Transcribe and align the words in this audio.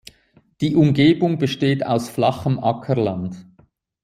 Die 0.61 0.75
Umgebung 0.75 1.37
besteht 1.37 1.85
aus 1.85 2.09
flachem 2.09 2.57
Ackerland. 2.57 3.45